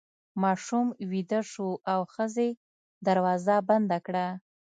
[0.43, 2.49] ماشوم ویده شو او ښځې
[3.07, 4.25] دروازه بنده کړه.